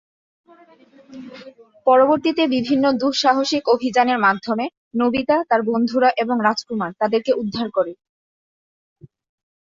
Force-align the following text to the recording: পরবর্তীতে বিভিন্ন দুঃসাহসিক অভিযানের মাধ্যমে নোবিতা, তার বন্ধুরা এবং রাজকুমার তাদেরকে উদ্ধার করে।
পরবর্তীতে 1.87 2.43
বিভিন্ন 2.47 2.85
দুঃসাহসিক 3.01 3.63
অভিযানের 3.67 4.19
মাধ্যমে 4.19 4.65
নোবিতা, 4.95 5.37
তার 5.49 5.61
বন্ধুরা 5.69 6.09
এবং 6.23 6.35
রাজকুমার 6.43 6.91
তাদেরকে 7.01 7.31
উদ্ধার 7.33 7.67
করে। 7.71 7.93